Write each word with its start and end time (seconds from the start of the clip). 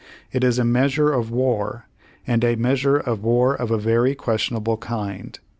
It 0.33 0.43
is 0.43 0.57
a 0.57 0.65
measure 0.65 1.13
of 1.13 1.29
war, 1.29 1.85
and 2.25 2.43
a 2.43 2.55
measure 2.55 2.97
of 2.97 3.21
war 3.23 3.53
of 3.53 3.69
a 3.69 3.77
very 3.77 4.15
questionable 4.15 4.77
kind. 4.77 5.37